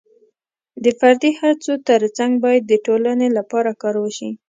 د 0.83 0.85
فردي 0.99 1.31
هڅو 1.41 1.73
ترڅنګ 1.87 2.31
باید 2.43 2.63
د 2.67 2.73
ټولنې 2.85 3.27
لپاره 3.37 3.71
کار 3.81 3.95
وشي. 4.03 4.29